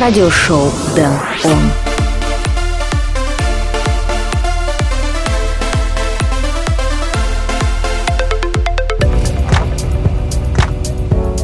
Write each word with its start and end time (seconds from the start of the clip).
радиошоу 0.00 0.72
Дэн 0.94 1.12
Он. 1.44 1.87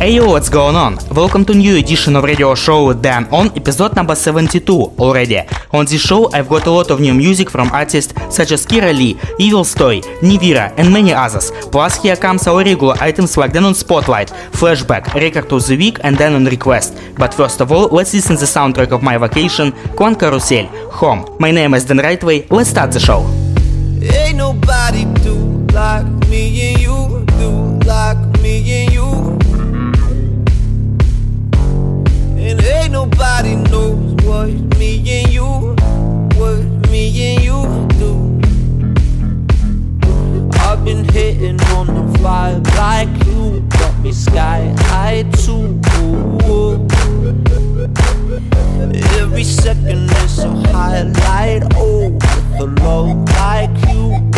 Hey 0.05 0.17
yo, 0.17 0.27
what's 0.27 0.51
going 0.51 0.77
on? 0.77 0.99
Welcome 1.13 1.47
to 1.47 1.55
new 1.55 1.79
edition 1.79 2.15
of 2.15 2.25
radio 2.25 2.55
show 2.55 2.93
Dan 2.93 3.25
On, 3.33 3.47
episode 3.57 3.97
number 3.97 4.15
72 4.15 4.71
already. 4.99 5.41
On 5.73 5.87
this 5.87 6.03
show, 6.03 6.31
I've 6.31 6.47
got 6.47 6.67
a 6.67 6.71
lot 6.71 6.91
of 6.91 7.01
new 7.01 7.15
music 7.15 7.49
from 7.49 7.71
artists 7.71 8.13
such 8.29 8.53
as 8.53 8.67
Kira 8.67 8.95
Lee, 8.95 9.19
Evil 9.39 9.65
Stoy, 9.65 10.03
Nivira, 10.21 10.75
and 10.77 10.93
many 10.93 11.15
others. 11.15 11.51
Plus, 11.73 12.03
here 12.03 12.17
comes 12.17 12.47
our 12.47 12.59
regular 12.63 12.95
items 13.01 13.39
like 13.39 13.55
Dan 13.55 13.65
on 13.65 13.75
Spotlight, 13.75 14.29
Flashback, 14.53 15.15
Record 15.15 15.51
of 15.51 15.67
the 15.67 15.75
Week, 15.79 15.97
and 16.05 16.19
Dan 16.19 16.35
on 16.35 16.45
Request. 16.45 17.01
But 17.17 17.33
first 17.33 17.63
of 17.63 17.73
all, 17.73 17.89
let's 17.89 18.13
listen 18.13 18.37
the 18.37 18.45
soundtrack 18.45 18.93
of 18.93 19.03
my 19.03 19.17
vacation, 19.17 19.73
Quan 19.97 20.17
Carousel, 20.17 20.67
Home. 21.01 21.25
My 21.41 21.51
name 21.51 21.73
is 21.73 21.87
Dan 21.87 21.97
Rightway. 21.97 22.51
Let's 22.51 22.69
start 22.69 22.93
the 22.93 23.01
show. 23.01 23.25
Ain't 24.03 24.37
nobody 24.37 25.07
do 25.23 25.35
like 25.73 26.05
me 26.29 26.75
and 26.75 26.83
you 26.83 27.25
do 27.39 27.89
like 27.89 28.19
me 28.43 28.83
and 28.83 28.93
you. 28.93 28.94
Nobody 33.15 33.55
knows 33.71 34.15
what 34.27 34.49
me 34.77 34.99
and 35.23 35.33
you, 35.33 35.45
what 36.37 36.65
me 36.91 37.37
and 37.37 37.45
you 37.45 37.63
do. 37.99 38.41
I've 40.59 40.85
been 40.85 41.05
hitting 41.13 41.61
on 41.77 41.87
the 41.87 42.19
vibe 42.19 42.67
like 42.77 43.27
you, 43.27 43.61
got 43.71 43.99
me 44.01 44.11
sky 44.13 44.75
high 44.79 45.23
too. 45.45 45.81
Every 49.21 49.45
second 49.45 50.11
is 50.11 50.39
a 50.41 50.49
highlight, 50.73 51.63
oh, 51.77 52.11
with 52.11 52.61
a 52.61 52.67
love 52.83 53.29
like 53.31 53.71
you. 53.93 54.34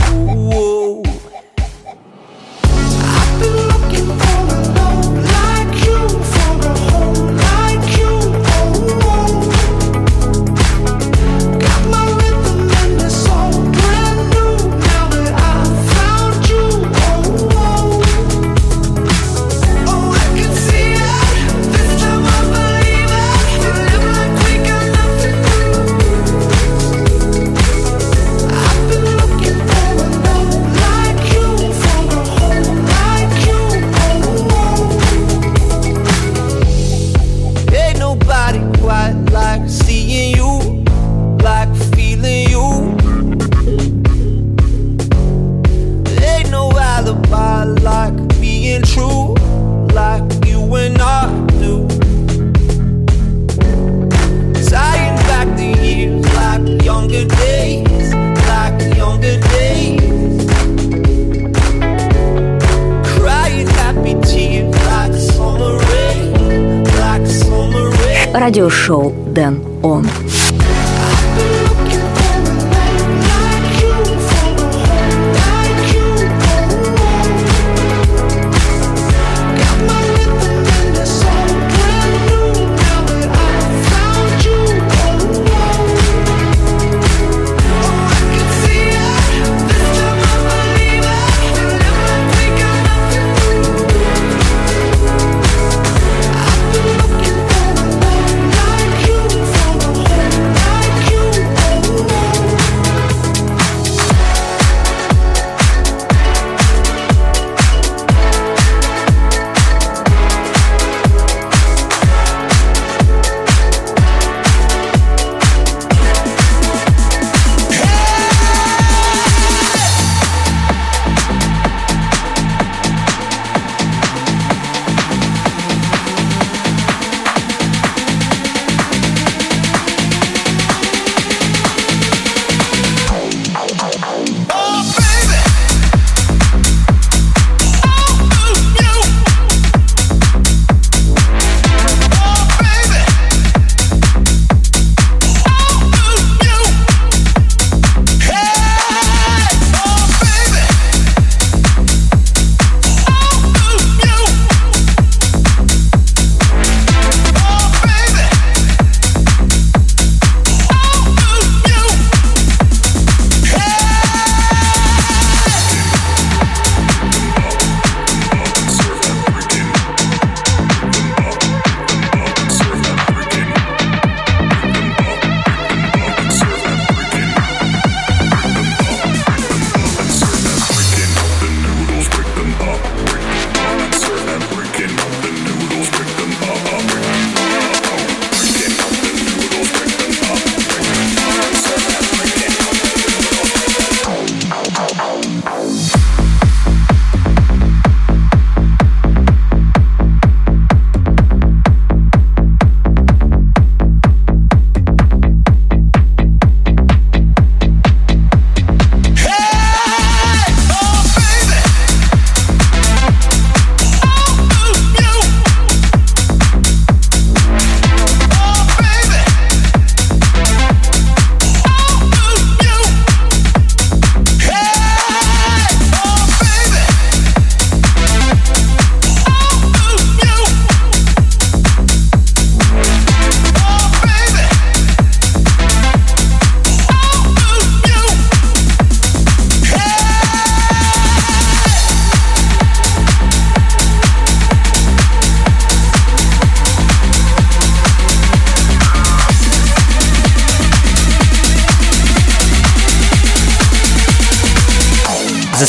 Радиошоу 68.57 69.13
Дэн 69.35 69.61
Он. 69.83 70.07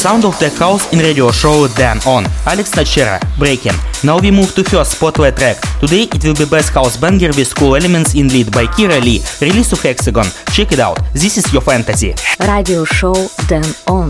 sound 0.08 0.24
of 0.24 0.40
tech 0.40 0.54
house 0.54 0.84
in 0.94 1.00
radio 1.00 1.30
show 1.32 1.68
Dan 1.76 2.00
On. 2.06 2.24
Alex 2.46 2.72
Tachera, 2.72 3.20
Breaking. 3.38 3.78
Now 4.06 4.18
we 4.18 4.32
move 4.32 4.56
to 4.56 4.64
first 4.64 4.92
spotlight 4.92 5.36
track. 5.36 5.58
Today 5.82 6.04
it 6.16 6.24
will 6.24 6.34
be 6.34 6.46
best 6.46 6.70
house 6.74 6.96
banger 6.96 7.32
with 7.36 7.54
cool 7.54 7.76
elements 7.76 8.16
in 8.16 8.30
lead 8.30 8.50
by 8.54 8.68
Kira 8.68 9.02
Lee, 9.02 9.20
release 9.42 9.74
of 9.74 9.82
Hexagon. 9.82 10.28
Check 10.56 10.72
it 10.72 10.80
out. 10.80 10.98
This 11.14 11.36
is 11.38 11.52
your 11.52 11.62
fantasy. 11.62 12.14
Radio 12.40 12.86
show 12.86 13.16
Dan 13.50 13.68
On. 13.88 14.10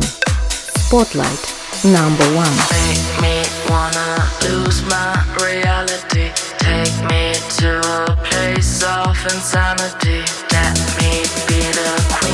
Spotlight 0.85 1.43
number 1.83 2.27
one. 2.45 2.55
Me 3.23 3.35
wanna 3.67 4.09
lose 4.45 4.85
my 4.93 5.17
reality. 5.41 6.29
Take 6.61 6.93
me 7.09 7.33
to 7.57 7.71
a 8.05 8.15
place 8.29 8.83
of 8.83 9.17
insanity. 9.33 10.21
Let 10.53 10.77
me 10.99 11.25
be 11.47 11.59
the 11.73 11.89
queen. 12.13 12.26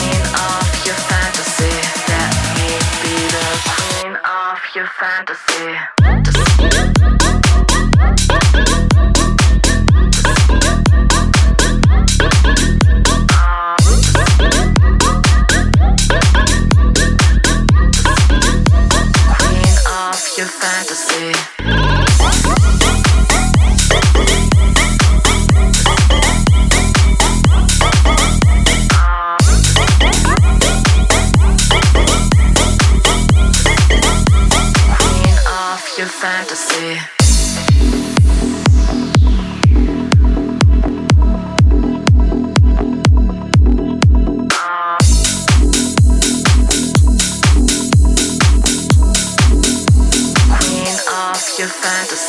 Your 4.75 4.87
fantasy. 4.87 6.52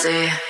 Fantasy. 0.04 0.43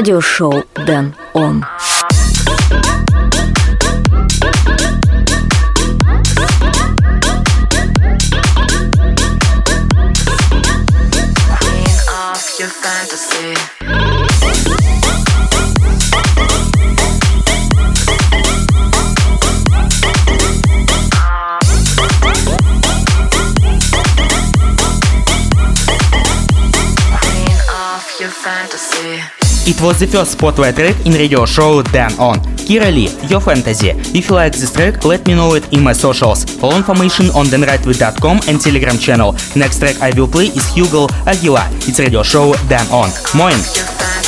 Радиошоу 0.00 0.64
Дэн 0.86 1.14
Он. 1.34 1.62
It 29.70 29.80
was 29.80 30.00
the 30.00 30.06
first 30.08 30.32
spotlight 30.32 30.74
track 30.74 30.96
in 31.06 31.12
radio 31.12 31.46
show 31.46 31.80
Dan 31.80 32.10
On. 32.18 32.40
Kira 32.66 32.90
Lee, 32.92 33.06
Your 33.28 33.40
Fantasy. 33.40 33.90
If 34.18 34.28
you 34.28 34.34
like 34.34 34.52
this 34.52 34.72
track, 34.72 35.04
let 35.04 35.24
me 35.28 35.36
know 35.36 35.54
it 35.54 35.72
in 35.72 35.80
my 35.80 35.92
socials. 35.92 36.42
All 36.60 36.74
information 36.76 37.26
on 37.38 37.46
danrightway.com 37.46 38.40
and 38.48 38.60
Telegram 38.60 38.98
channel. 38.98 39.32
Next 39.54 39.78
track 39.78 40.02
I 40.02 40.10
will 40.18 40.26
play 40.26 40.46
is 40.46 40.66
Hugo 40.74 41.06
Aguila. 41.24 41.68
It's 41.86 42.00
radio 42.00 42.24
show 42.24 42.52
Dan 42.68 42.84
On. 42.90 43.10
Moin! 43.38 44.19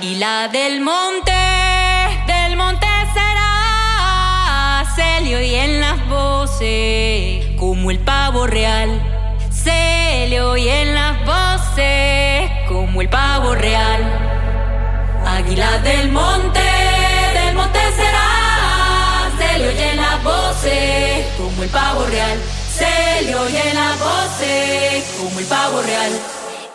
Águila 0.00 0.48
del 0.48 0.80
monte, 0.80 1.30
del 2.26 2.56
monte 2.56 2.86
será, 3.12 4.82
se 4.96 5.20
le 5.20 5.36
oyen 5.36 5.78
las 5.78 6.08
voces 6.08 7.44
como 7.58 7.90
el 7.90 7.98
pavo 7.98 8.46
real. 8.46 8.98
Se 9.50 10.26
le 10.30 10.40
oyen 10.40 10.94
las 10.94 11.22
voces 11.26 12.50
como 12.66 13.02
el 13.02 13.10
pavo 13.10 13.54
real. 13.54 14.02
Águila 15.26 15.76
del 15.80 16.10
monte, 16.10 16.60
del 17.34 17.54
monte 17.54 17.80
será, 17.94 19.28
se 19.36 19.58
le 19.58 19.68
oyen 19.68 19.96
las 19.98 20.24
voces 20.24 21.26
como 21.36 21.62
el 21.62 21.68
pavo 21.68 22.06
real. 22.06 22.38
Se 22.74 23.22
le 23.26 23.34
oyen 23.34 23.74
las 23.74 23.98
voces 23.98 25.04
como 25.18 25.38
el 25.40 25.44
pavo 25.44 25.82
real. 25.82 26.10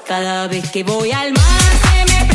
Cada 0.08 0.46
vez 0.46 0.70
que 0.70 0.84
voy 0.84 1.12
al 1.12 1.34
mar 1.34 1.62
se 1.82 2.14
me 2.14 2.35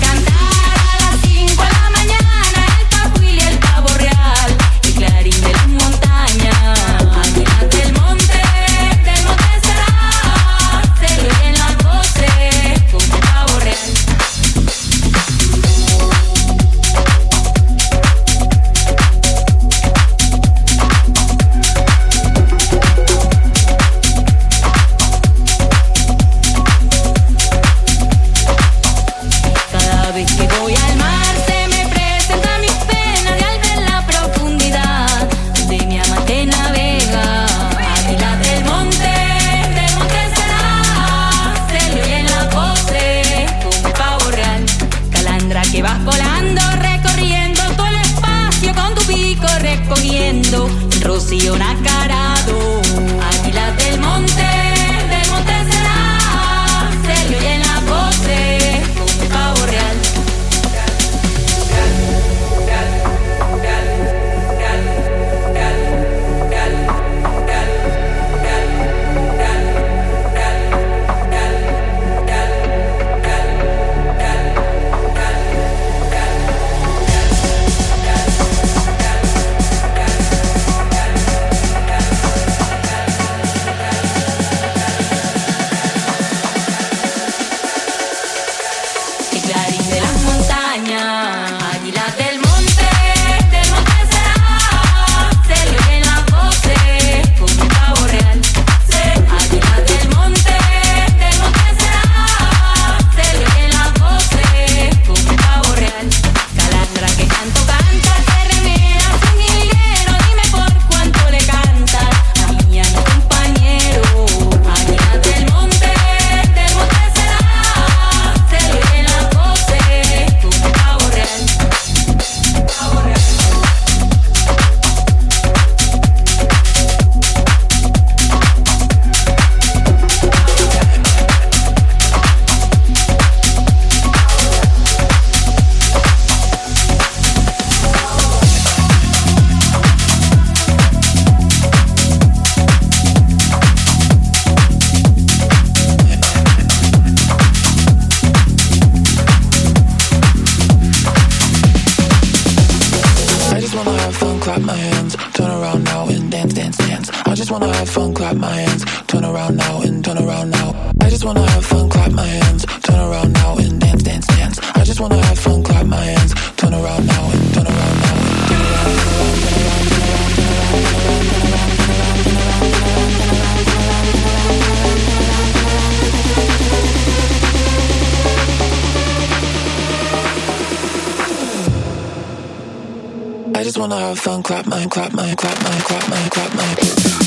wanna 183.91 184.07
have 184.07 184.19
fun, 184.19 184.41
clap 184.41 184.65
my, 184.67 184.85
clap 184.87 185.13
my, 185.13 185.35
clap 185.35 185.61
my, 185.63 185.79
clap 185.81 186.09
my, 186.09 186.29
clap 186.29 186.55
my. 186.55 186.75
clap 186.75 187.15
mine. 187.15 187.20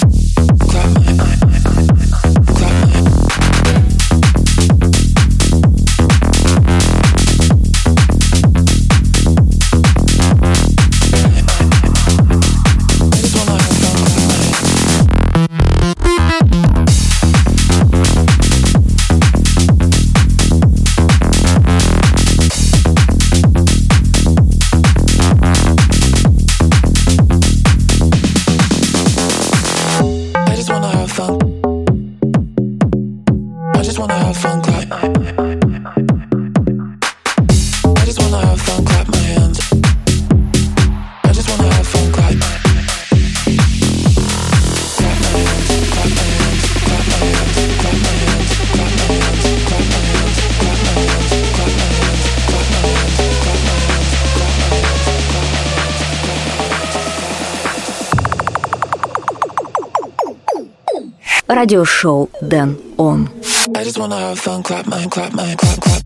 радиошоу 61.54 62.30
«Дэн 62.40 62.76
Он». 62.96 63.28
I 63.76 63.84
just 63.84 63.98
wanna 63.98 64.16
have 64.16 64.38
fun, 64.38 64.62
clap, 64.62 64.86
mine, 64.86 65.08
clap, 65.08 65.32
mine, 65.32 65.56
clap, 65.56 65.80
clap. 65.80 66.03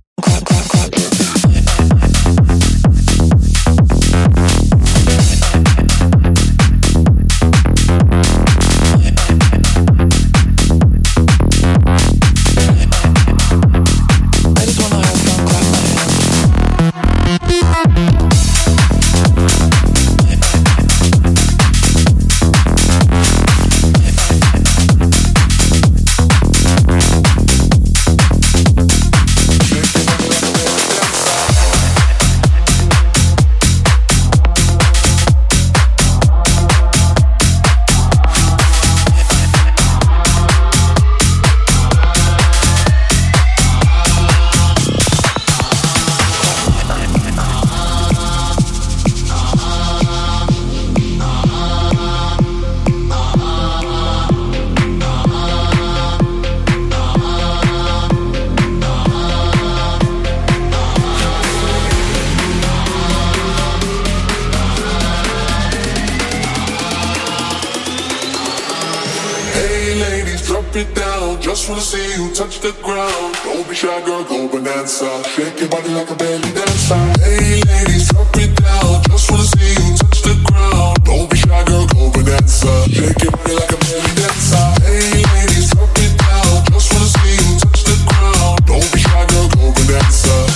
Your 75.39 75.69
body 75.69 75.91
like 75.91 76.11
a. 76.11 76.15
Hey 76.19 77.63
ladies, 77.63 78.09
drop 78.11 78.35
it 78.35 78.57
down. 78.59 79.03
Just 79.07 79.31
wanna 79.31 79.45
see 79.45 79.71
you 79.71 79.95
touch 79.95 80.23
the 80.23 80.35
ground. 80.51 80.99
Don't 81.05 81.31
be 81.31 81.37
shy, 81.37 81.63
girl, 81.63 81.87
go. 81.87 82.11
Shake 82.11 83.23
your 83.23 83.31
body 83.31 83.55
like 83.55 83.71
a 83.71 83.77
belly 83.79 84.13
dancer. 84.19 84.67
Hey 84.83 85.23
ladies, 85.31 85.71
drop 85.71 85.95
it 85.95 86.19
down. 86.19 86.67
Just 86.75 86.91
wanna 86.91 87.07
see 87.07 87.39
you 87.39 87.55
touch 87.55 87.87
the 87.87 87.95
ground. 88.11 88.67
Don't 88.67 88.83
be 88.91 88.99
shy, 88.99 89.27
girl, 89.31 89.47
go. 89.55 89.71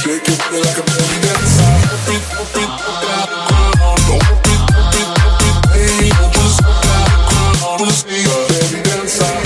Shake 0.02 0.26
your 0.26 0.36
body 0.42 0.58
like 0.66 0.74
a 0.74 0.82
belly 0.82 1.18
dancer. 1.30 1.78
Drop 1.86 2.10
it, 2.10 2.22
drop 2.26 2.58
it, 2.58 2.70
drop 2.82 4.42
it. 4.50 4.62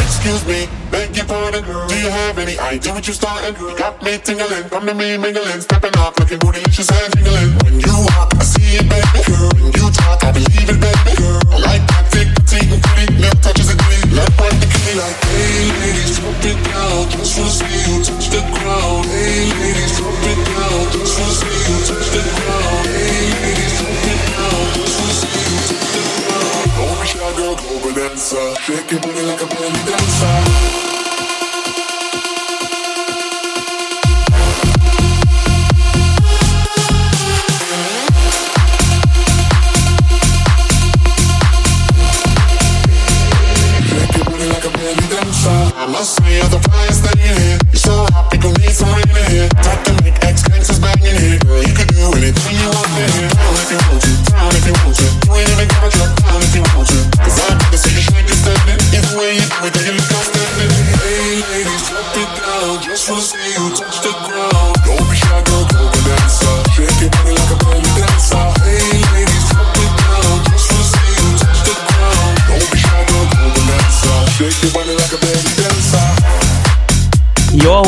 Excuse 0.01 0.45
me, 0.49 0.67
beg 0.91 1.15
your 1.15 1.27
pardon. 1.27 1.63
Do 1.89 1.95
you 1.95 2.09
have 2.09 2.39
any 2.39 2.59
idea 2.59 2.95
what 2.95 3.07
you're 3.07 3.13
starting? 3.13 3.76
tingling, 4.19 4.69
come 4.69 4.87
to 4.87 4.95
me 4.95 5.17
mingling, 5.17 5.61
stepping 5.61 5.97
off, 5.99 6.19
looking 6.19 6.39
bootylicious 6.39 6.91
and 6.93 7.16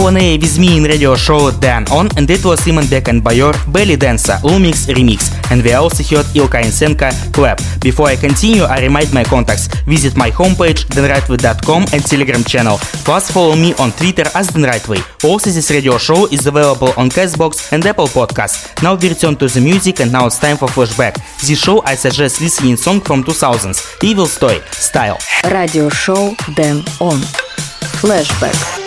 Q&A 0.08 0.38
with 0.38 0.58
me 0.58 0.78
in 0.78 0.84
radio 0.84 1.14
show 1.14 1.50
Dan 1.50 1.84
On, 1.90 2.08
and 2.16 2.30
it 2.30 2.42
was 2.42 2.62
Simon 2.64 2.86
Beck 2.86 3.08
and 3.08 3.22
Bayor, 3.22 3.52
Belly 3.70 3.96
Dancer, 3.96 4.38
Lumix 4.42 4.86
Remix, 4.86 5.28
and 5.50 5.62
we 5.62 5.72
also 5.74 6.02
heard 6.02 6.24
Ilka 6.34 6.58
Insenka 6.62 7.10
Clap. 7.32 7.60
Before 7.80 8.08
I 8.08 8.16
continue, 8.16 8.62
I 8.62 8.80
remind 8.80 9.12
my 9.12 9.22
contacts. 9.22 9.66
Visit 9.86 10.16
my 10.16 10.30
homepage, 10.30 10.86
danrightway.com 10.94 11.84
and 11.92 12.02
Telegram 12.02 12.42
channel. 12.44 12.78
Plus 13.04 13.30
follow 13.30 13.54
me 13.54 13.74
on 13.74 13.92
Twitter 13.92 14.24
as 14.34 14.48
danrightway. 14.48 15.00
Also 15.28 15.50
this 15.50 15.70
radio 15.70 15.98
show 15.98 16.26
is 16.28 16.46
available 16.46 16.92
on 16.96 17.10
Castbox 17.10 17.72
and 17.72 17.84
Apple 17.84 18.08
Podcasts. 18.08 18.82
Now 18.82 18.94
we 18.94 19.10
return 19.10 19.36
to 19.36 19.46
the 19.46 19.60
music 19.60 20.00
and 20.00 20.10
now 20.10 20.26
it's 20.26 20.38
time 20.38 20.56
for 20.56 20.68
flashback. 20.68 21.16
This 21.46 21.58
show 21.60 21.82
I 21.84 21.96
suggest 21.96 22.40
listening 22.40 22.76
song 22.76 23.02
from 23.02 23.24
2000s. 23.24 24.02
Evil 24.02 24.26
Story. 24.26 24.60
Style. 24.70 25.18
Radio 25.44 25.90
show 25.90 26.34
Dan 26.54 26.78
On. 27.00 27.20
Flashback. 28.00 28.77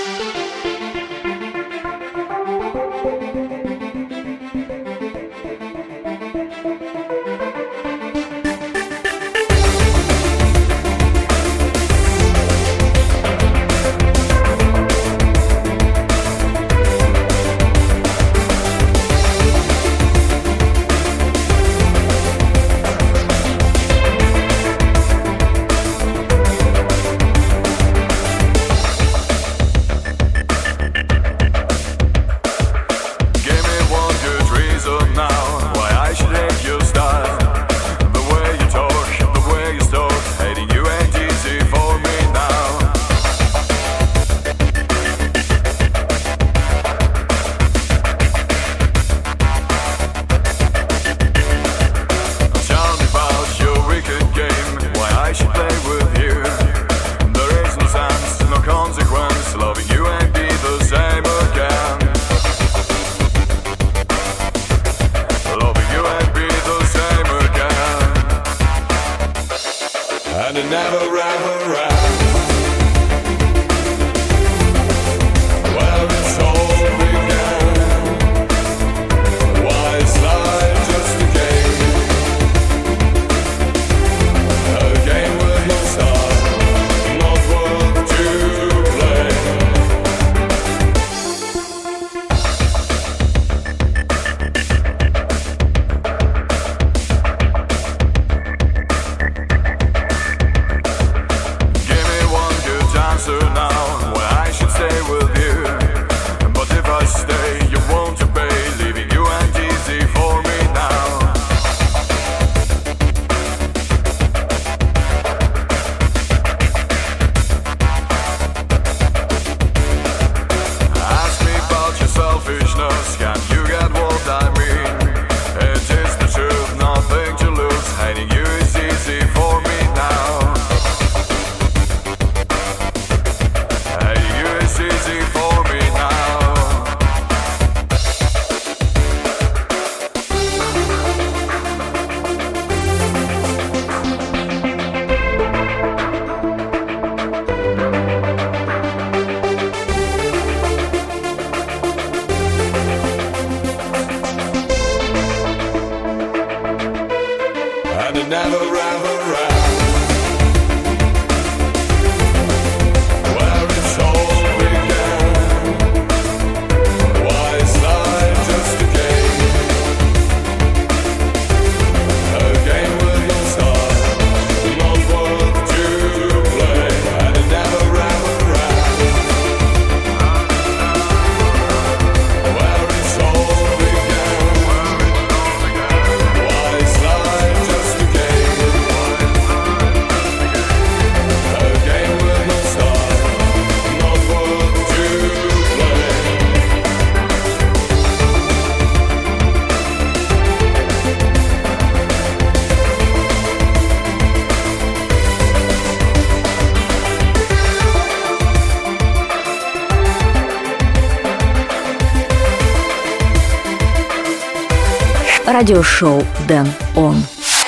радиошоу 215.61 216.23
Дэн 216.47 216.67
Он. 216.95 217.23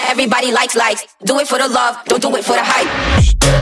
Everybody 0.09 0.51
likes 0.51 0.75
likes, 0.75 1.05
do 1.23 1.39
it 1.39 1.47
for 1.47 1.59
the 1.59 1.67
love, 1.69 1.95
don't 2.05 2.19
do 2.19 2.35
it 2.35 2.43
for 2.43 2.55
the 2.55 2.63
hype. 2.63 3.52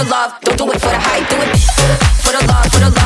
For 0.00 0.06
the 0.06 0.12
love, 0.12 0.40
don't 0.40 0.56
do 0.56 0.70
it 0.70 0.80
for 0.80 0.88
the 0.88 0.98
hype, 0.98 1.28
do 1.28 1.36
it 1.36 1.58
for 2.22 2.32
the 2.32 2.46
love, 2.46 2.64
for 2.72 2.78
the 2.80 2.88
love. 2.88 2.99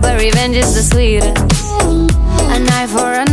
but 0.00 0.20
revenge 0.20 0.56
is 0.56 0.74
the 0.74 0.82
sweetest. 0.82 1.36
A 2.54 2.58
knife 2.58 2.94
or 2.94 3.12
a 3.14 3.29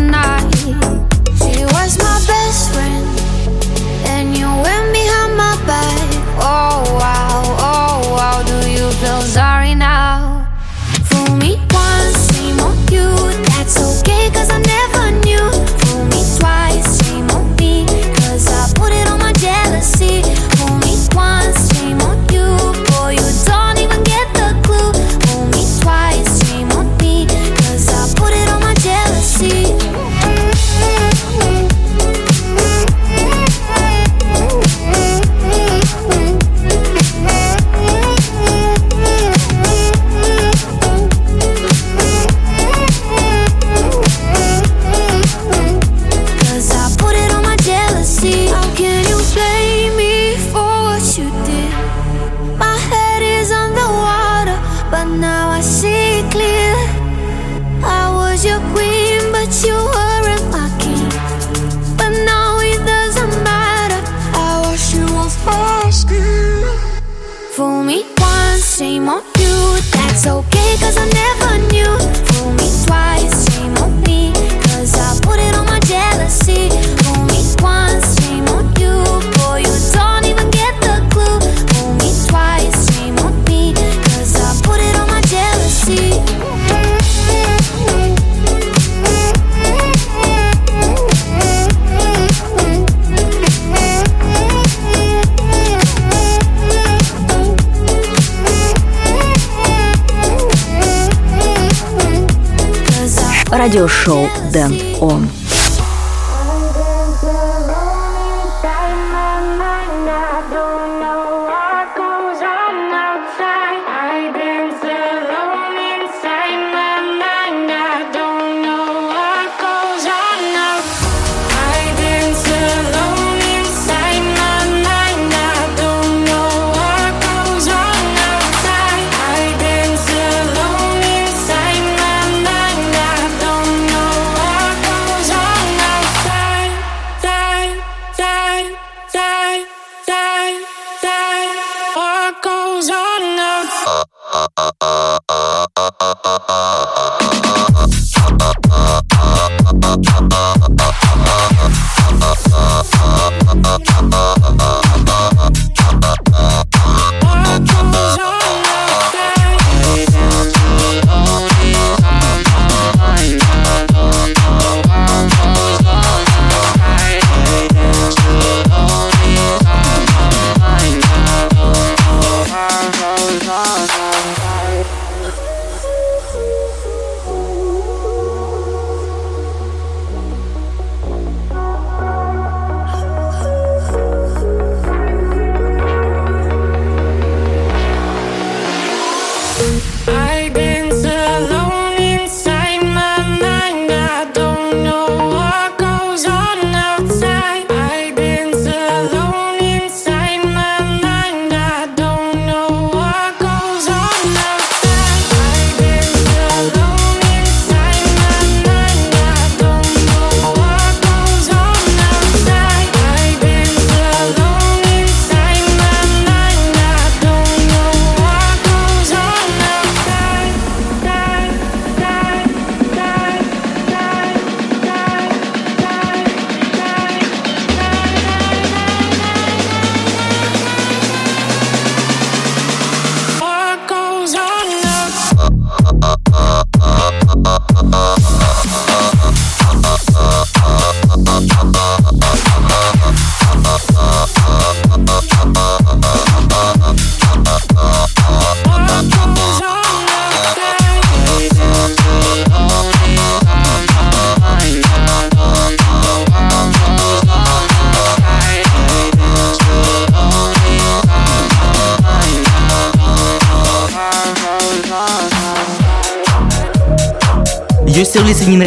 радиошоу 103.67 104.29
Дэн 104.53 104.79
Он. 105.01 105.36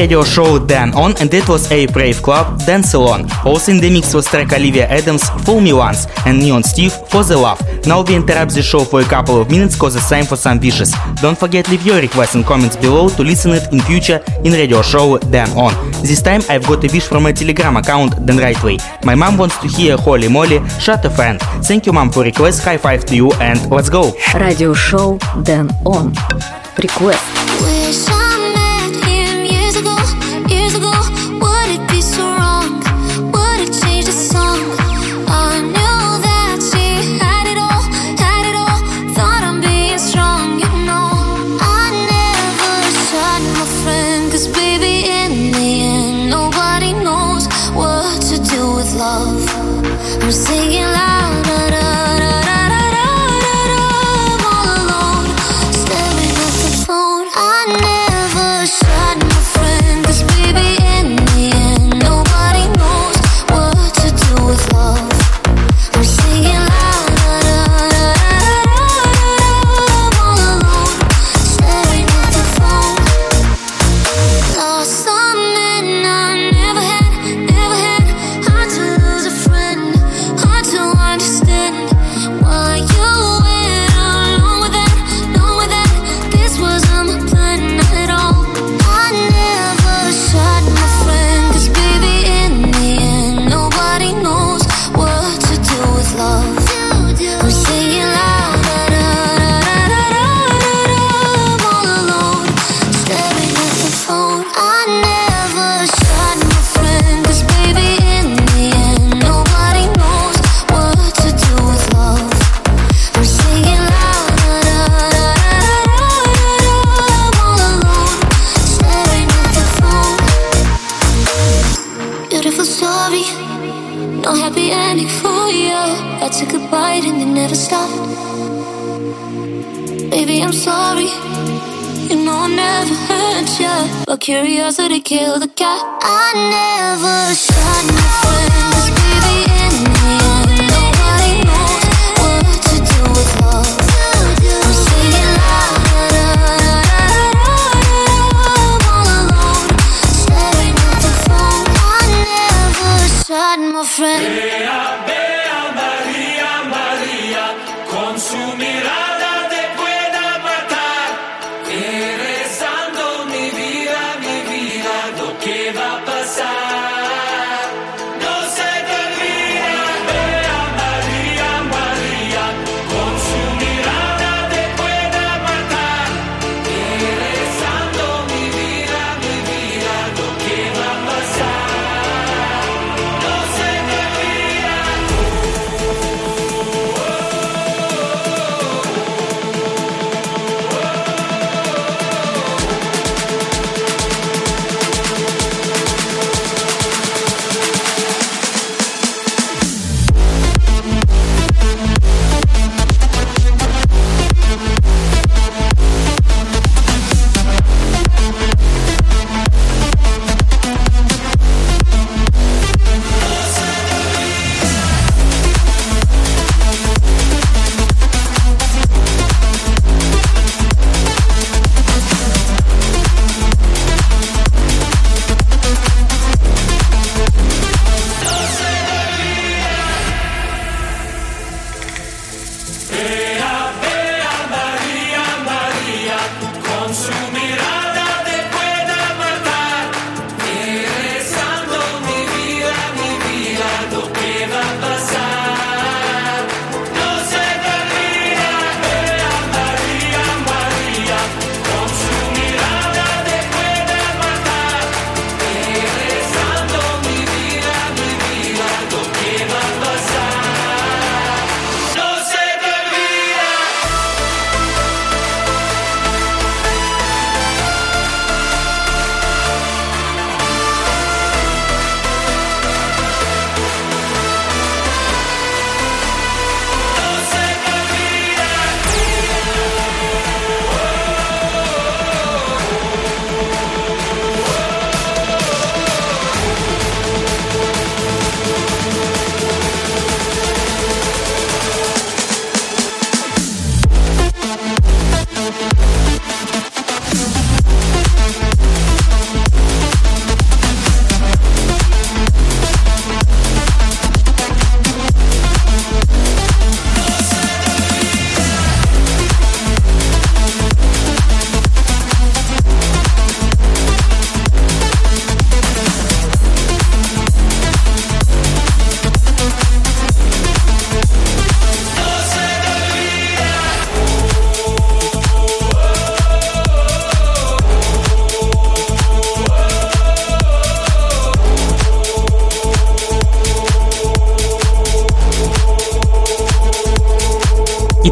radio 0.01 0.25
show 0.25 0.59
Dan 0.59 0.95
On, 0.95 1.15
and 1.21 1.33
it 1.35 1.47
was 1.47 1.71
a 1.71 1.87
Brave 1.89 2.23
Club 2.23 2.59
Dance 2.65 2.93
salon. 2.93 3.27
Also 3.45 3.71
in 3.71 3.81
the 3.81 3.91
mix 3.91 4.15
was 4.15 4.25
track 4.27 4.51
Olivia 4.51 4.89
Adams 4.89 5.29
Fool 5.45 5.61
Me 5.61 5.75
Once 5.75 6.07
and 6.25 6.39
Neon 6.39 6.63
Steve 6.63 6.93
for 7.11 7.23
the 7.23 7.37
Love. 7.37 7.61
Now 7.87 8.01
we 8.01 8.15
interrupt 8.15 8.55
the 8.55 8.63
show 8.63 8.83
for 8.83 9.03
a 9.03 9.05
couple 9.05 9.39
of 9.39 9.51
minutes 9.51 9.77
cause 9.77 9.95
it's 9.97 10.09
time 10.09 10.25
for 10.25 10.37
some 10.37 10.59
wishes. 10.59 10.95
Don't 11.21 11.39
forget 11.39 11.69
leave 11.69 11.85
your 11.85 12.01
requests 12.01 12.35
and 12.35 12.47
comments 12.47 12.77
below 12.77 13.11
to 13.11 13.23
listen 13.23 13.51
it 13.51 13.71
in 13.75 13.81
future 13.81 14.25
in 14.43 14.53
radio 14.53 14.81
show 14.81 15.19
Dan 15.19 15.51
On. 15.51 15.75
This 16.01 16.23
time 16.23 16.41
I've 16.49 16.67
got 16.67 16.83
a 16.83 16.89
wish 16.91 17.07
from 17.07 17.25
my 17.25 17.33
Telegram 17.33 17.77
account 17.77 18.15
danrightway. 18.27 18.79
My 19.05 19.15
mom 19.15 19.37
wants 19.37 19.59
to 19.59 19.69
hear 19.69 19.99
Holy 19.99 20.29
Moly, 20.29 20.67
Shut 20.81 21.05
a 21.05 21.11
Fan. 21.11 21.39
Thank 21.69 21.85
you 21.85 21.93
mom 21.93 22.11
for 22.11 22.23
request, 22.23 22.65
high 22.65 22.79
five 22.79 23.05
to 23.05 23.15
you 23.15 23.33
and 23.35 23.71
let's 23.71 23.91
go! 23.91 24.13
Radio 24.35 24.73
show 24.73 25.19
Dan 25.43 25.69
On. 25.85 26.15
Request. 26.79 27.40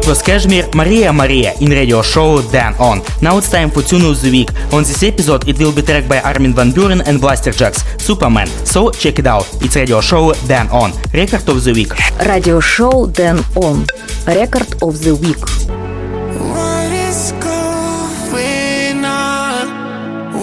was 0.09 0.23
Kashmir, 0.23 0.67
Maria 0.73 1.13
Maria 1.13 1.53
in 1.61 1.69
radio 1.69 2.01
show 2.01 2.41
Dan 2.51 2.73
On. 2.79 2.99
Now 3.21 3.37
it's 3.37 3.51
time 3.51 3.69
for 3.69 3.83
Tune 3.83 4.01
of 4.09 4.19
the 4.23 4.31
Week. 4.31 4.49
On 4.73 4.81
this 4.81 5.03
episode, 5.03 5.47
it 5.47 5.59
will 5.59 5.71
be 5.71 5.83
tracked 5.83 6.09
by 6.09 6.19
Armin 6.21 6.55
van 6.55 6.71
Buuren 6.71 7.01
and 7.05 7.19
Blasterjaxx, 7.19 8.01
Superman. 8.01 8.47
So 8.65 8.89
check 8.89 9.19
it 9.19 9.27
out. 9.27 9.45
It's 9.61 9.75
radio 9.75 10.01
show 10.01 10.33
Dan 10.47 10.67
On. 10.69 10.89
Record 11.13 11.47
of 11.47 11.63
the 11.63 11.73
Week. 11.73 11.93
Radio 12.25 12.59
show 12.59 13.05
Dan 13.05 13.37
On. 13.55 13.85
Record 14.25 14.81
of 14.81 14.97
the 15.05 15.13
Week. 15.21 15.43
What 16.57 16.91
is 16.91 17.31
going 17.45 19.05
on? 19.05 19.67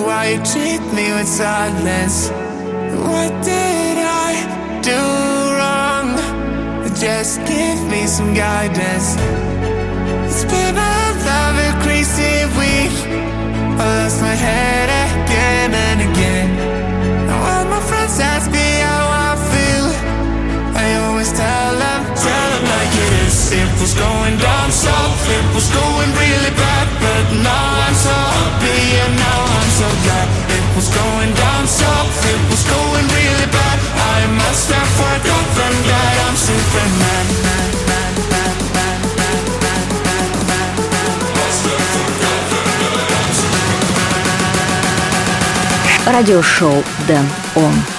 Why 0.06 0.30
you 0.30 0.38
treat 0.46 0.84
me 0.94 1.10
with 1.10 1.26
silence? 1.26 2.30
What 3.02 3.34
did 3.42 3.98
I 3.98 4.30
do 4.80 5.02
wrong? 5.58 6.14
Just 6.94 7.40
give 7.46 7.82
me 7.90 8.06
some 8.06 8.32
guidance. 8.32 9.18
Head 14.38 14.88
again 14.88 15.70
and 15.72 15.98
again. 16.10 16.48
Now 17.28 17.40
all 17.50 17.64
my 17.66 17.80
friends 17.80 18.18
ask 18.20 18.50
me 18.50 18.66
how 18.84 19.06
I 19.28 19.32
feel. 19.50 19.86
I 20.76 20.86
always 21.08 21.30
tell 21.32 21.72
them, 21.76 22.00
tell 22.14 22.48
them 22.52 22.64
like 22.64 22.92
it 23.06 23.12
is. 23.26 23.36
It 23.52 23.70
was 23.80 23.92
going 23.94 24.36
down 24.38 24.68
south, 24.70 25.22
it 25.30 25.46
was 25.56 25.66
going 25.72 26.10
really 26.20 26.52
bad, 26.52 26.86
but 27.00 27.24
now 27.40 27.68
I'm 27.86 27.96
so 27.96 28.16
happy 28.38 28.80
and 29.02 29.14
now 29.16 29.40
I'm 29.58 29.72
so 29.80 29.88
glad. 30.04 30.26
It 30.52 30.66
was 30.76 30.88
going 30.92 31.32
down 31.34 31.64
south, 31.66 32.16
it 32.34 32.42
was 32.52 32.62
going 32.68 33.06
really 33.18 33.48
bad. 33.48 33.76
I 34.16 34.20
must 34.36 34.66
have 34.70 34.90
forgotten 35.00 35.72
that 35.88 36.14
I'm 36.26 36.36
Superman. 36.36 37.45
Радиошоу 46.06 46.84
Дэн 47.08 47.26
Он. 47.56 47.95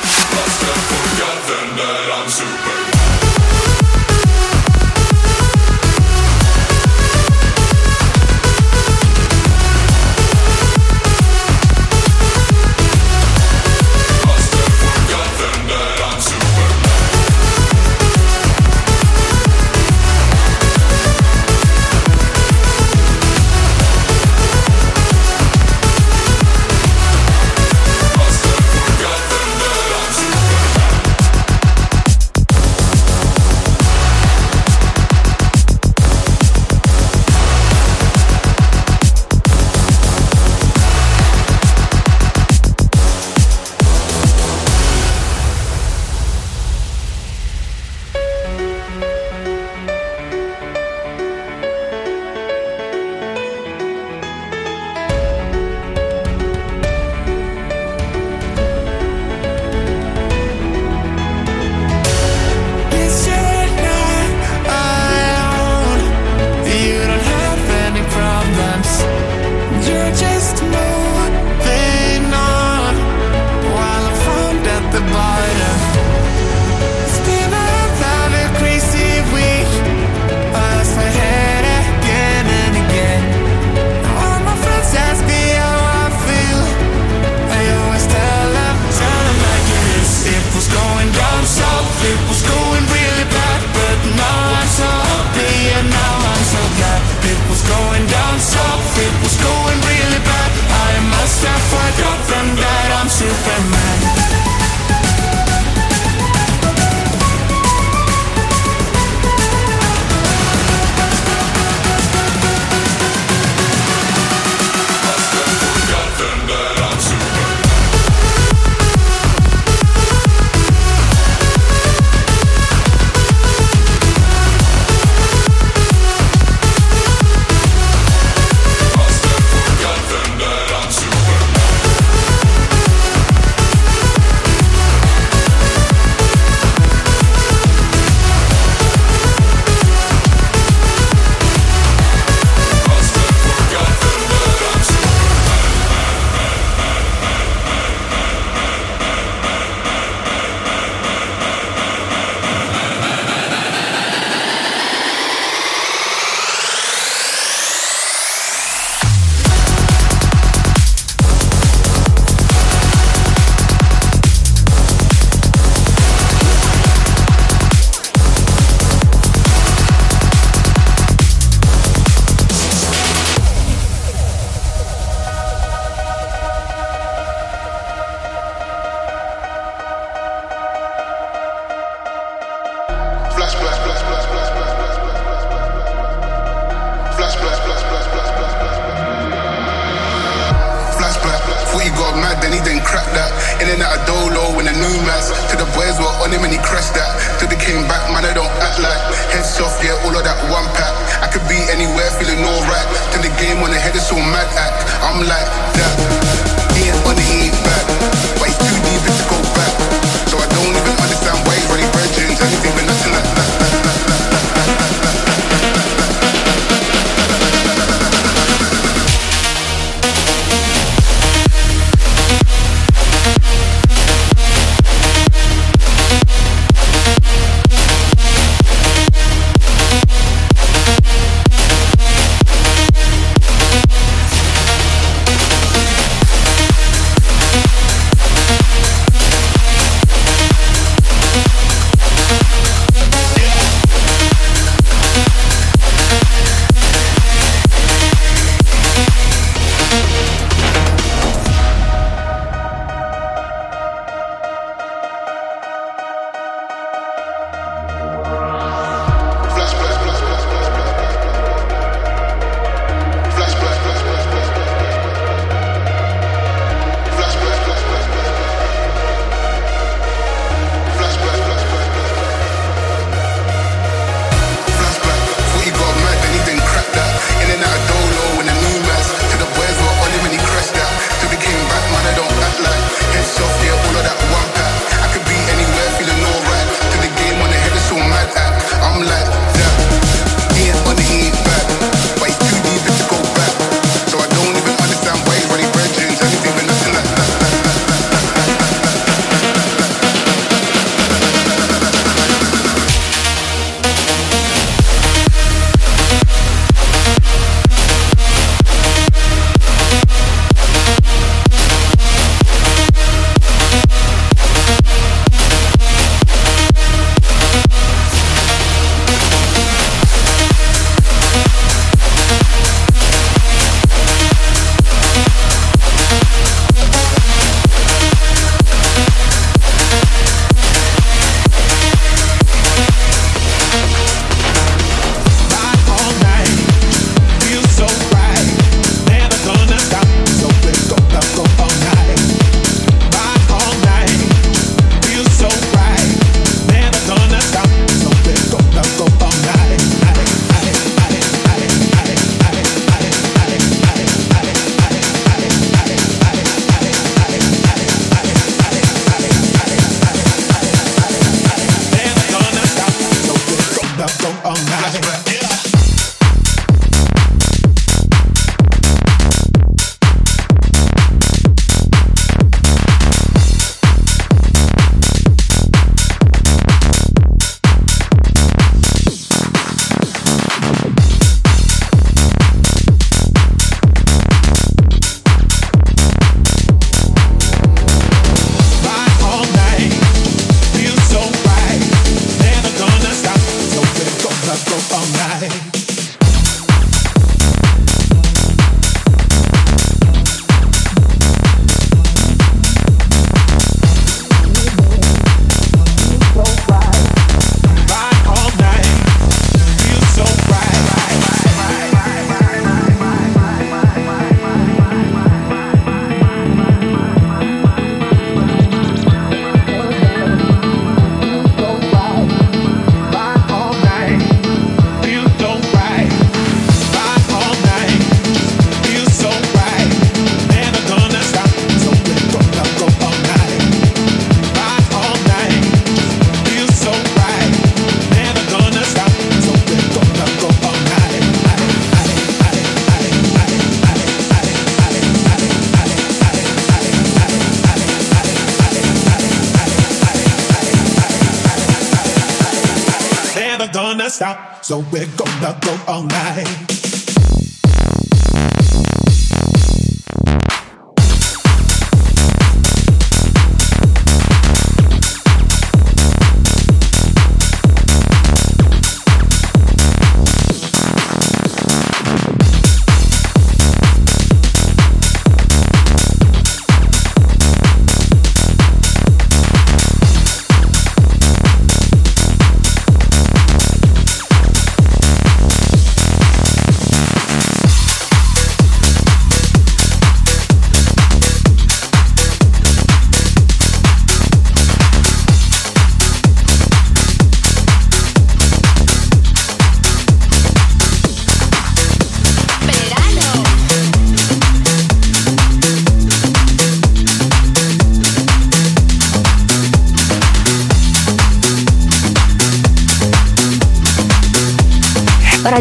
stop, 454.10 454.64
so 454.64 454.80
we're 454.92 455.06
gonna 455.18 455.58
go 455.62 455.78
all 455.88 456.04
night. 456.04 456.77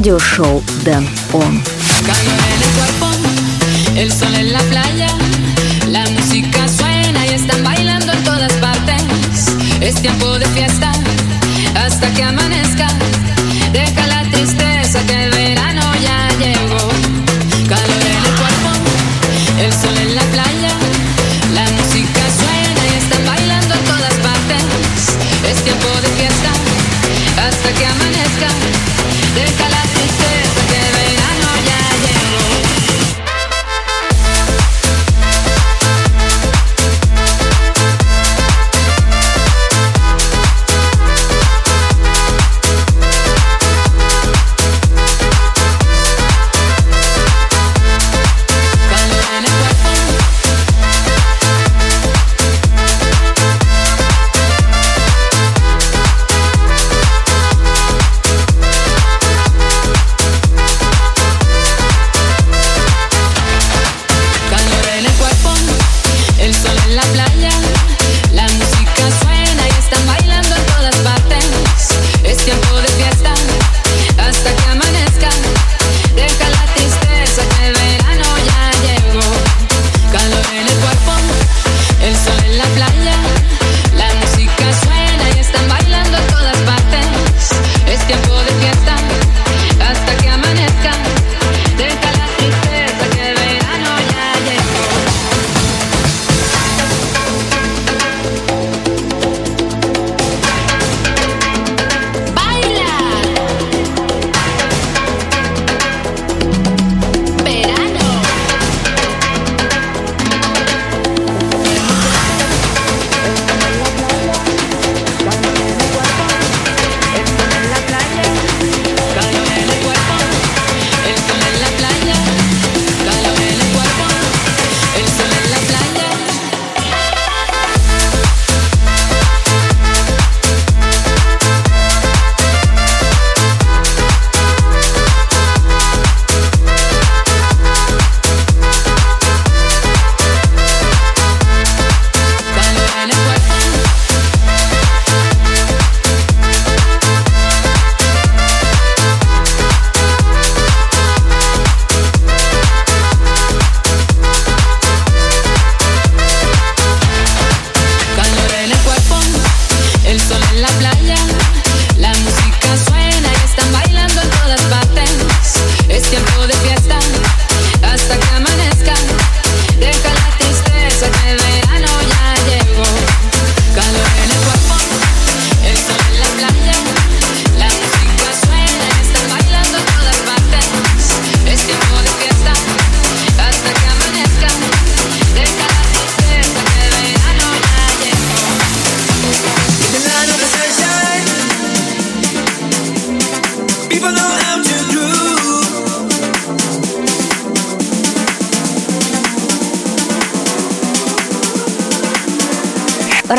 радиошоу 0.07 0.63
Дэн 0.85 1.09
Он. 1.33 1.61
El 3.97 4.13
sol 4.13 4.33
en 4.37 4.53
la 4.53 4.61
playa, 4.71 5.09
la 5.89 6.05
música 6.11 6.69
suena 6.69 7.27
y 7.27 7.35
están 7.35 7.65
bailando 7.65 8.13
en 8.13 8.23
todas 8.23 8.53
partes. 8.55 9.03
Es 9.81 9.97
tiempo 9.97 10.39
de 10.39 10.47
fiesta 10.47 10.93
hasta 11.75 12.09
que 12.15 12.23
amanece. 12.23 12.46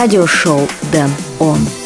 радиошоу 0.07 0.69
«Дэн 0.93 1.11
Он». 1.39 1.76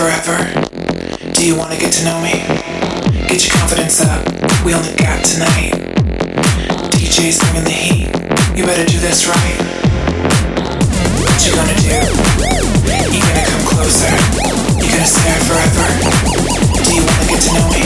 Forever? 0.00 0.40
Do 1.36 1.44
you 1.44 1.54
wanna 1.54 1.76
get 1.76 1.92
to 2.00 2.04
know 2.08 2.16
me? 2.24 2.40
Get 3.28 3.44
your 3.44 3.52
confidence 3.60 4.00
up. 4.00 4.24
We 4.64 4.72
only 4.72 4.96
got 4.96 5.20
tonight. 5.28 5.76
DJ's 6.96 7.36
bringing 7.44 7.68
the 7.68 7.76
heat. 7.84 8.08
You 8.56 8.64
better 8.64 8.88
do 8.88 8.96
this 8.96 9.28
right. 9.28 9.60
What 11.20 11.40
you 11.44 11.52
gonna 11.52 11.76
do? 11.84 12.00
You 13.12 13.20
gonna 13.28 13.44
come 13.44 13.64
closer? 13.76 14.08
You 14.80 14.88
gonna 14.88 15.04
stare 15.04 15.40
forever? 15.44 15.88
Do 16.80 16.90
you 16.96 17.04
wanna 17.04 17.26
get 17.28 17.40
to 17.44 17.50
know 17.60 17.68
me? 17.68 17.84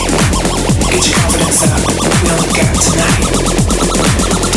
Get 0.94 1.02
your 1.10 1.18
confidence 1.18 1.66
up. 1.66 1.82
We 2.22 2.30
only 2.30 2.50
got 2.54 2.74
tonight. 2.78 3.26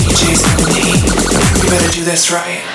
DJ's 0.05 0.45
bringing 0.45 0.77
the 0.77 0.83
heat. 0.85 1.09
You 1.57 1.69
better 1.73 1.89
do 1.89 2.03
this 2.05 2.29
right. 2.29 2.37
Right. 2.37 2.66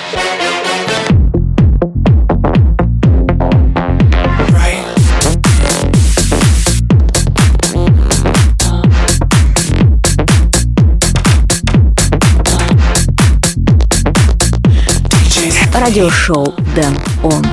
Радиошоу 15.85 16.55
Дэн 16.77 16.97
Он. 17.25 17.45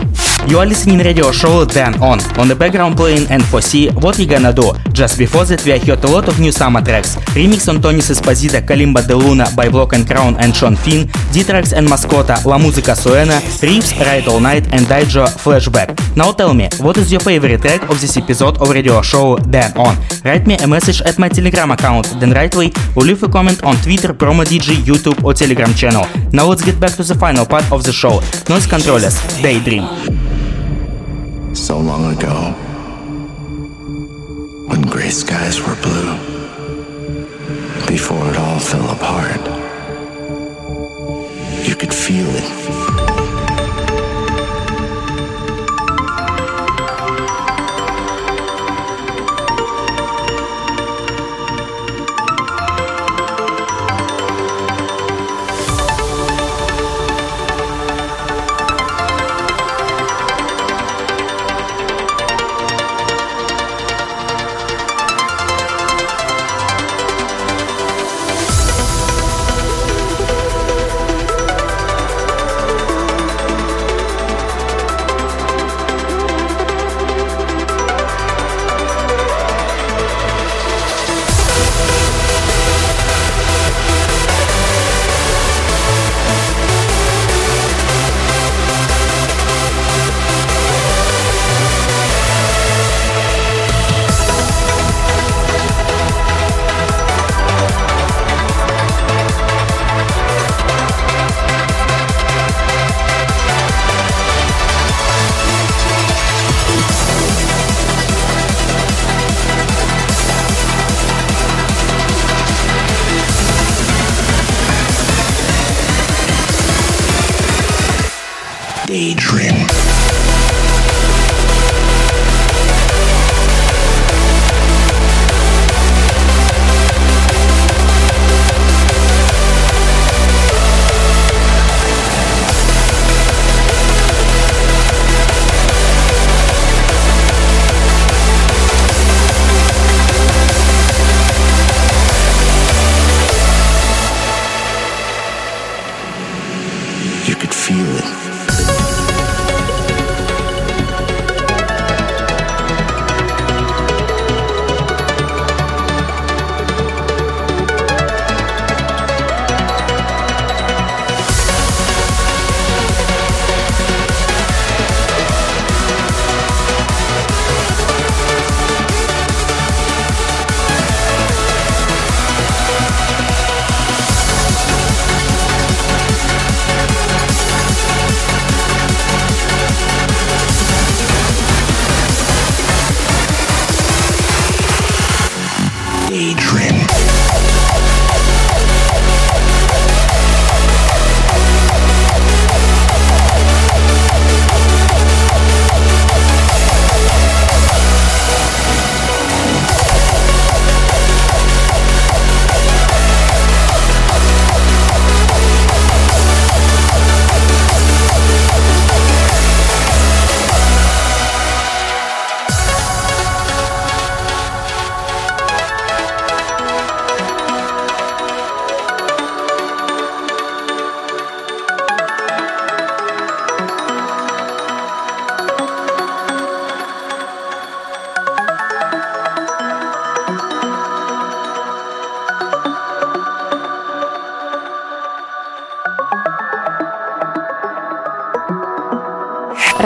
You 0.50 0.58
are 0.58 0.66
listening 0.66 0.98
radio 0.98 1.32
show 1.32 1.64
Dan 1.64 1.94
On. 2.02 2.18
On 2.40 2.48
the 2.48 2.56
background 2.56 2.98
playing 2.98 3.28
N4C 3.30 4.02
What 4.02 4.18
You 4.18 4.26
Gonna 4.26 4.52
Do. 4.52 4.74
Just 4.92 5.20
before 5.20 5.46
that 5.46 5.64
we 5.64 5.78
heard 5.78 6.04
a 6.04 6.08
lot 6.08 6.28
of 6.28 6.40
new 6.40 6.52
summer 6.52 6.82
tracks. 6.82 7.18
Remix 7.38 7.70
on 7.70 7.80
Tonis 7.80 8.10
Esposito, 8.10 8.60
Kalimba 8.66 9.06
de 9.06 9.16
Luna 9.16 9.46
by 9.56 9.70
Block 9.70 9.94
and 9.94 10.10
Crown 10.10 10.36
and 10.40 10.56
Sean 10.56 10.76
Finn, 10.76 11.06
D-Tracks 11.32 11.72
and 11.74 11.88
Mascota, 11.88 12.44
La 12.46 12.58
Musica 12.58 12.96
Suena, 12.96 13.38
Reeves, 13.62 13.94
Ride 14.00 14.28
All 14.28 14.40
Night 14.40 14.66
and 14.74 14.88
Daijo 14.88 15.28
Flashback. 15.38 15.94
Now 16.18 16.32
tell 16.32 16.56
me, 16.56 16.68
what 16.82 16.98
is 16.98 17.12
your 17.12 17.22
favorite 17.22 17.62
track 17.62 17.84
of 17.84 18.02
this 18.02 18.18
episode 18.18 18.58
of 18.58 18.72
radio 18.72 19.04
show 19.04 19.38
Dan 19.38 19.72
On? 19.78 19.96
Write 20.26 20.48
me 20.48 20.58
a 20.58 20.68
message 20.68 21.04
at 21.04 21.20
my 21.20 21.30
Telegram 21.30 21.70
account, 21.70 22.08
danrightway, 22.18 22.74
or 22.98 23.04
leave 23.04 23.22
a 23.22 23.30
comment 23.30 23.64
on 23.64 23.76
Twitter, 23.84 24.16
Promo 24.16 24.44
DJ, 24.44 24.82
YouTube 24.82 25.24
or 25.24 25.36
Telegram 25.36 25.72
channel. 25.76 26.08
Now 26.34 26.48
let's 26.48 26.66
get 26.66 26.80
back 26.80 26.94
to 26.94 27.04
the 27.04 27.14
final 27.14 27.46
part 27.46 27.72
of 27.72 27.84
the 27.84 27.94
show. 27.94 28.20
Noise 28.50 28.66
Controllers, 28.66 29.14
Daydream. 29.44 30.39
So 31.54 31.80
long 31.80 32.14
ago, 32.14 32.52
when 34.68 34.82
gray 34.84 35.10
skies 35.10 35.60
were 35.62 35.76
blue, 35.82 36.14
before 37.88 38.30
it 38.30 38.38
all 38.38 38.60
fell 38.60 38.90
apart, 38.92 39.42
you 41.68 41.76
could 41.76 41.94
feel 41.94 42.28
it. 42.28 42.79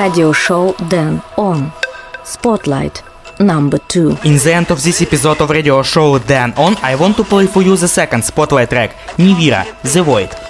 Radio 0.04 0.34
show 0.34 0.76
Dan 0.90 1.22
On 1.38 1.72
Spotlight 2.26 3.02
number 3.40 3.78
two. 3.88 4.10
In 4.26 4.38
the 4.38 4.54
end 4.54 4.70
of 4.70 4.84
this 4.84 5.02
episode 5.02 5.40
of 5.40 5.50
radio 5.50 5.82
show 5.82 6.20
Dan 6.20 6.52
On, 6.58 6.76
I 6.84 6.96
want 6.96 7.16
to 7.16 7.24
play 7.24 7.48
for 7.48 7.62
you 7.62 7.78
the 7.78 7.88
second 7.88 8.22
spotlight 8.22 8.70
track, 8.70 8.98
Nivira, 9.18 9.64
The 9.94 10.04
Void. 10.04 10.43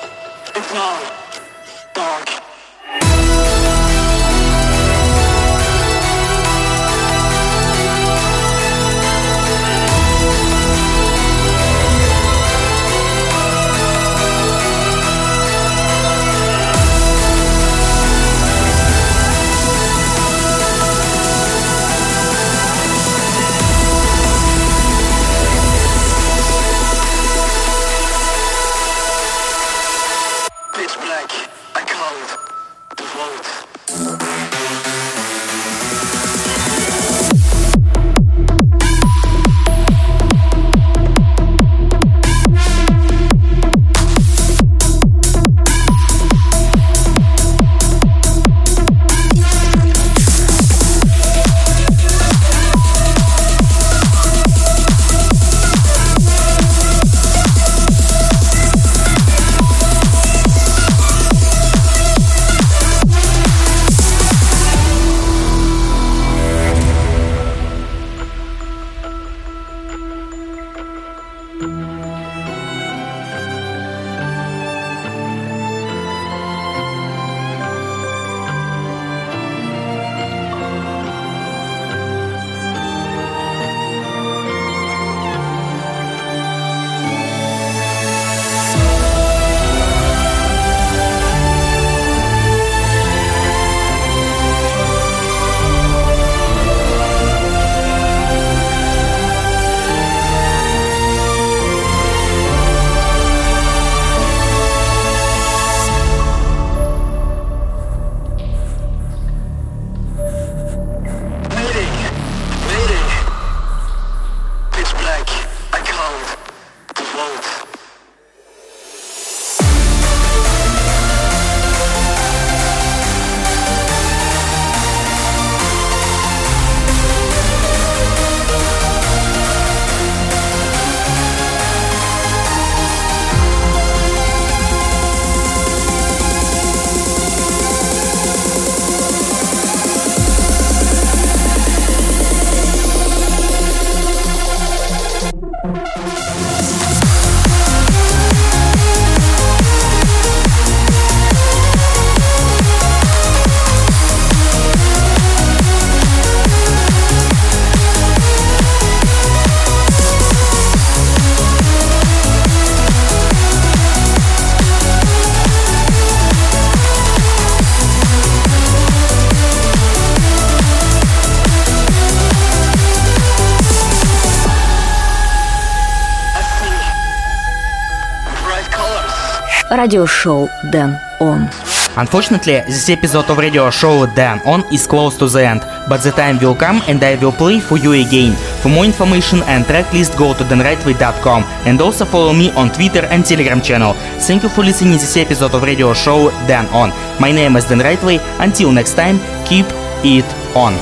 Radio 179.83 180.05
Show 180.05 180.47
Dan 180.71 180.95
On. 181.19 181.49
Unfortunately, 181.97 182.61
this 182.71 182.87
episode 182.89 183.29
of 183.29 183.37
radio 183.37 183.69
show 183.69 184.05
Dan 184.15 184.39
On 184.45 184.63
is 184.71 184.87
close 184.87 185.17
to 185.17 185.27
the 185.27 185.45
end, 185.45 185.59
but 185.89 186.01
the 186.01 186.11
time 186.11 186.39
will 186.39 186.55
come 186.55 186.81
and 186.87 187.03
I 187.03 187.15
will 187.15 187.33
play 187.33 187.59
for 187.59 187.77
you 187.77 187.91
again. 187.91 188.33
For 188.61 188.69
more 188.69 188.85
information 188.85 189.43
and 189.43 189.65
track 189.65 189.91
list, 189.91 190.17
go 190.17 190.33
to 190.33 190.43
danrightway.com 190.45 191.43
and 191.67 191.81
also 191.81 192.05
follow 192.05 192.31
me 192.31 192.49
on 192.51 192.71
Twitter 192.71 193.05
and 193.11 193.25
Telegram 193.25 193.61
channel. 193.61 193.93
Thank 194.23 194.43
you 194.43 194.49
for 194.49 194.63
listening 194.63 194.93
this 194.93 195.17
episode 195.17 195.53
of 195.53 195.63
radio 195.63 195.93
show 195.93 196.29
Dan 196.47 196.65
On. 196.67 196.89
My 197.19 197.33
name 197.33 197.57
is 197.57 197.65
Dan 197.65 197.79
Rightway. 197.79 198.23
Until 198.39 198.71
next 198.71 198.93
time, 198.93 199.19
keep 199.45 199.65
it 200.05 200.27
on. 200.55 200.73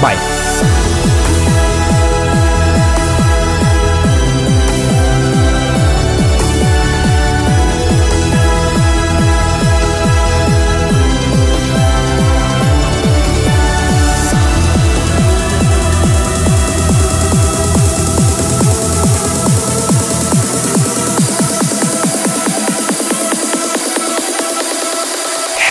Bye. 0.00 0.45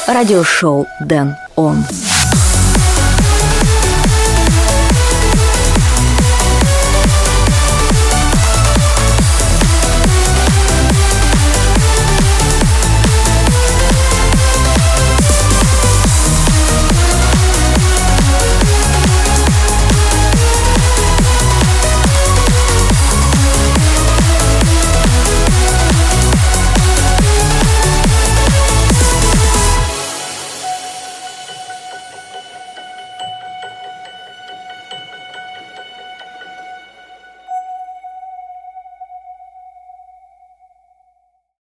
Радиошоу 0.08 0.88
Дэн 1.00 1.36
Он. 1.56 1.84